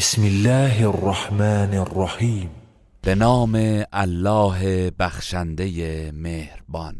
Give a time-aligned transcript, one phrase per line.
[0.00, 2.50] بسم الله الرحمن الرحیم
[3.02, 6.96] به نام الله بخشنده مهربان.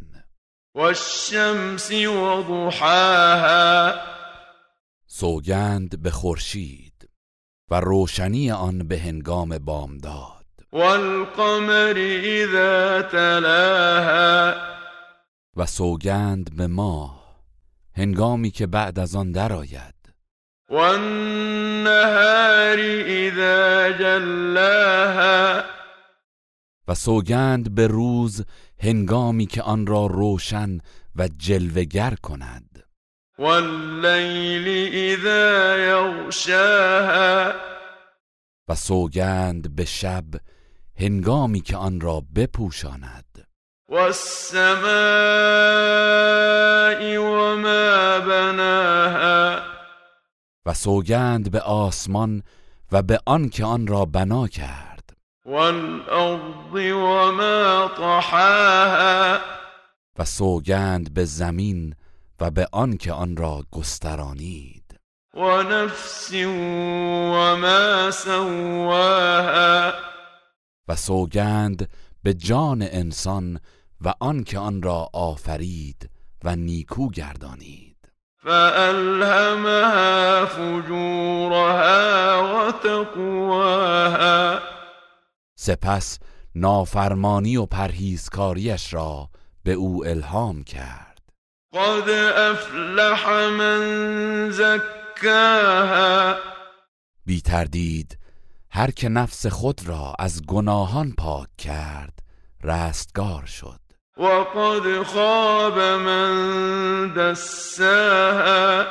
[0.75, 3.95] والشمس وضحاها.
[5.07, 7.09] سوگند به خورشید
[7.71, 10.46] و روشنی آن به هنگام بامداد.
[10.73, 11.95] والقمر
[12.25, 14.55] اذا تلاها.
[15.57, 17.43] و سوگند به ماه
[17.96, 20.00] هنگامی که بعد از آن درآید.
[20.71, 21.89] والنهار
[23.07, 25.65] اذا جلاها.
[26.88, 28.45] و سوگند به روز
[28.79, 30.79] هنگامی که آن را روشن
[31.16, 32.84] و جلوگر کند.
[33.38, 37.52] واللیل اذا یغشاها.
[38.68, 40.24] و سوگند به شب
[40.96, 43.46] هنگامی که آن را بپوشاند.
[43.88, 44.80] والسماء
[50.70, 52.42] و سوگند به آسمان
[52.92, 55.10] و به آن که آن را بنا کرد.
[55.46, 59.38] والارض وما طحاها.
[60.18, 61.95] و سوگند به زمین
[62.41, 64.98] و به آن که آن را گسترانید.
[65.34, 69.93] ونفس وما سواها.
[70.88, 71.88] و سوگند
[72.22, 73.60] به جان انسان
[74.00, 76.10] و آن که آن را آفرید
[76.44, 77.90] و نیکو گردانید.
[78.44, 80.10] فألهمها
[80.47, 84.59] فجورها وتقواها.
[85.59, 86.19] سپس
[86.55, 89.28] نافرمانی و پرهیزکاریش را
[89.65, 91.21] به او الهام کرد.
[91.75, 96.34] قد افلح من زکاها
[97.27, 98.19] بی تردید
[98.71, 102.19] هر که نفس خود را از گناهان پاک کرد
[102.65, 103.81] رستگار شد.
[104.16, 108.87] وقد خاب من دساها.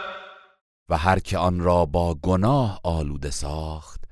[0.89, 4.03] و هر که آن را با گناه آلوده ساخت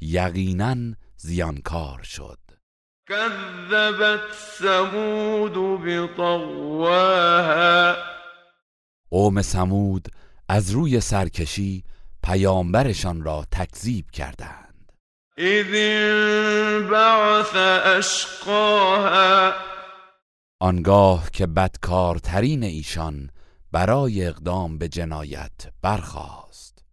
[0.00, 0.76] یقینا
[1.16, 2.38] زیانکار شد.
[3.08, 4.20] كذبت
[4.58, 6.94] ثمود بطواها
[9.10, 10.08] قوم سمود
[10.48, 11.84] از روی سرکشی
[12.22, 14.92] پیامبرشان را تکذیب کردند.
[15.38, 17.56] اذ انبعث
[17.96, 19.52] اشقاها.
[20.60, 23.30] آنگاه که بدکارترین ایشان
[23.74, 26.84] برای اقدام به جنایت برخاست.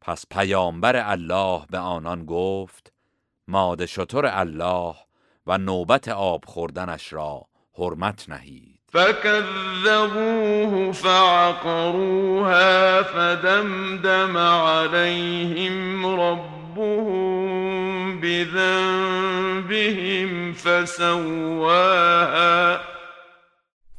[0.02, 2.94] پس پیامبر الله به آنان گفت
[3.48, 4.96] ماده شتر الله
[5.48, 7.42] و نوبت آب خوردنش را
[7.78, 8.83] حرمت نهید.
[8.94, 12.54] فكذبوه فعقروها
[13.04, 17.54] فدمدم عليهم ربهم
[18.22, 19.74] بذنبهم
[20.54, 22.00] فسواها.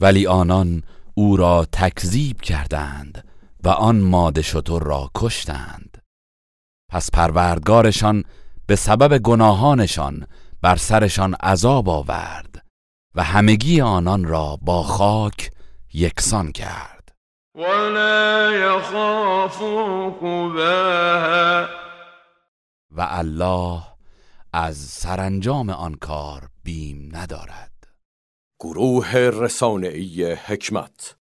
[0.00, 0.82] ولی آنان
[1.14, 3.24] او را تکذیب کردند
[3.64, 5.98] و آن ماده شتر را کشتند.
[6.90, 8.24] پس پروردگارشان
[8.66, 10.26] به سبب گناهانشان
[10.62, 12.63] بر سرشان عذاب آورد.
[13.14, 15.50] و همگی آنان را با خاک
[15.94, 17.14] یکسان کرد.
[17.54, 21.68] ولا يخاف عقباها
[22.90, 23.82] و الله
[24.52, 27.72] از سرانجام آن کار بیم ندارد.
[28.60, 31.12] گروه رسانه‌ای حکمت.